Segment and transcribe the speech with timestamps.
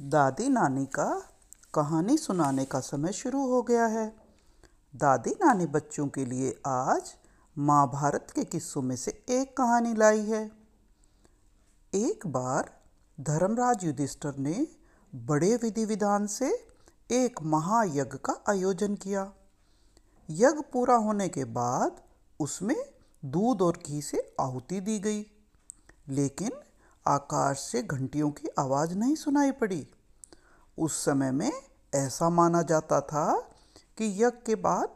[0.00, 1.22] दादी नानी का
[1.74, 4.16] कहानी सुनाने का समय शुरू हो गया है।
[4.96, 7.14] दादी नानी बच्चों के लिए आज
[7.58, 10.52] महाभारत के किस्सों में से एक कहानी लाई है।
[11.94, 12.80] एक बार
[13.20, 14.66] धर्मराज युधिष्ठर ने
[15.14, 16.66] बड़े विधि विधान से
[17.10, 19.32] एक महायज्ञ का आयोजन किया।
[20.30, 22.02] यज्ञ पूरा होने के बाद
[22.40, 25.26] उसमें दूध और घी से आहुति दी गई।
[26.08, 26.50] लेकिन
[27.06, 29.88] आकाश से घंटियों की आवाज़ नहीं सुनाई पड़ी।
[30.78, 31.52] उस समय में
[31.94, 33.40] ऐसा माना जाता था
[33.98, 34.88] कि यज्ञ के बाद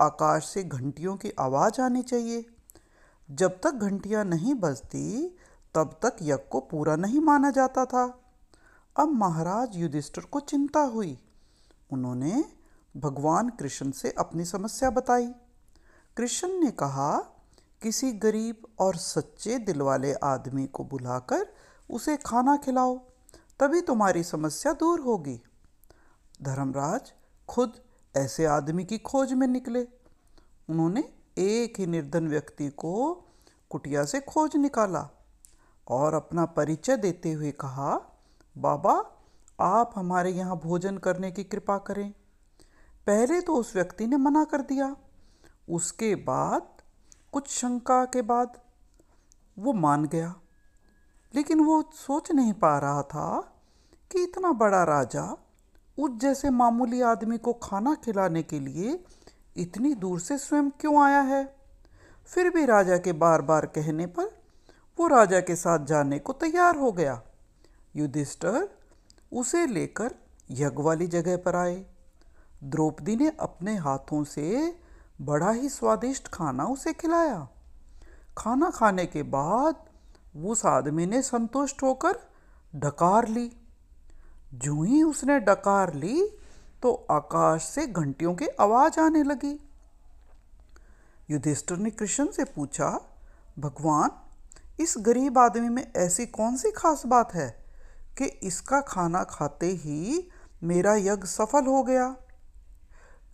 [0.00, 2.46] आकाश से घंटियों की आवाज़ आनी चाहिए।
[3.30, 5.36] जब तक घंटियाँ नहीं बजती,
[5.74, 8.18] तब तक यज्ञ को पूरा नहीं माना जाता था।
[8.96, 11.18] अब महाराज युधिष्ठिर को चिंता हुई।
[11.92, 12.44] उन्होंने
[12.96, 15.34] भगवान कृष्ण से अपनी समस्या बताई।
[16.16, 17.31] कृष्ण ने कहा
[17.82, 21.46] किसी गरीब और सच्चे दिल वाले आदमी को बुलाकर
[21.90, 22.98] उसे खाना खिलाओ,
[23.60, 25.40] तभी तुम्हारी समस्या दूर होगी।
[26.42, 27.12] धर्मराज
[27.48, 27.72] खुद
[28.16, 29.82] ऐसे आदमी की खोज में निकले।
[30.68, 31.04] उन्होंने
[31.38, 33.12] एक ही निर्धन व्यक्ति को
[33.70, 35.08] कुटिया से खोज निकाला
[35.88, 38.00] और अपना परिचय देते हुए कहा,
[38.58, 38.94] बाबा,
[39.60, 42.10] आप हमारे यहाँ भोजन करने की कृपा करें।
[43.06, 44.96] पहले तो उस व्यक्ति ने मना कर दिया।
[45.68, 46.81] उसके बाद
[47.32, 48.60] कुछ शंका के बाद
[49.58, 50.34] वो मान गया।
[51.34, 53.40] लेकिन वो सोच नहीं पा रहा था
[54.12, 55.36] कि इतना बड़ा राजा
[55.98, 59.04] उस जैसे मामूली आदमी को खाना खिलाने के लिए
[59.56, 61.56] इतनी दूर से स्वयं क्यों आया है?
[62.26, 64.42] फिर भी राजा के बार बार कहने पर
[64.98, 67.22] वो राजा के साथ जाने को तैयार हो गया।
[67.96, 68.68] युधिष्ठर
[69.32, 70.14] उसे लेकर
[70.50, 71.86] यज्ञ वाली जगह पर आए।
[72.64, 74.78] द्रौपदी ने अपने हाथों से
[75.22, 77.48] बड़ा ही स्वादिष्ट खाना उसे खिलाया।
[78.38, 79.76] खाना खाने के बाद
[80.44, 82.18] उस आदमी ने संतुष्ट होकर
[82.74, 83.52] डकार ली।
[84.54, 86.38] जो ही उसने डकार ली
[86.82, 89.68] तो आकाश से घंटियों की आवाज़ आने लगी।
[91.30, 93.00] युधिष्ठिर ने कृष्ण से पूछा,
[93.58, 94.10] भगवान,
[94.80, 97.64] इस गरीब आदमी में ऐसी कौन सी खास बात है
[98.18, 100.28] कि इसका खाना खाते ही
[100.62, 102.16] मेरा यज्ञ सफल हो गया?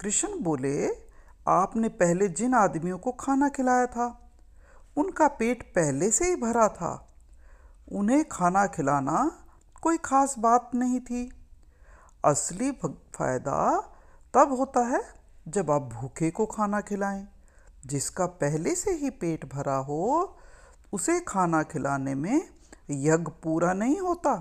[0.00, 1.07] कृष्ण बोले
[1.48, 4.30] आपने पहले जिन आदमियों को खाना खिलाया था,
[4.96, 7.08] उनका पेट पहले से ही भरा था।
[7.92, 9.46] उन्हें खाना खिलाना
[9.82, 11.32] कोई खास बात नहीं थी।
[12.24, 13.58] असली फ़ायदा
[14.34, 15.00] तब होता है
[15.48, 17.28] जब आप भूखे को खाना खिलाएँ,
[17.86, 20.36] जिसका पहले से ही पेट भरा हो,
[20.92, 22.48] उसे खाना खिलाने में
[22.90, 24.34] यज्ञ पूरा नहीं होता।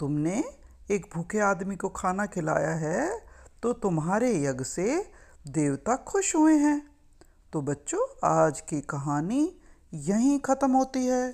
[0.00, 0.44] तुमने
[0.90, 3.20] एक भूखे आदमी को खाना खिलाया है
[3.62, 5.13] तो तुम्हारे यज्ञ से
[5.48, 6.90] देवता खुश हुए हैं।
[7.52, 9.56] तो बच्चों आज की कहानी
[9.94, 11.30] यहीं ख़त्म होती है।